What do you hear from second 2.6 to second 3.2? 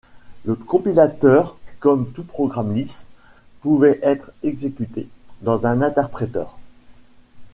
Lisp,